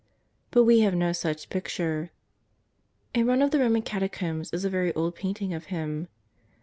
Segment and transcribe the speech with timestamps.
[0.49, 2.09] But we have no such picture.
[3.13, 6.07] Tn one of the Roman catacombs is a very old painting of Him.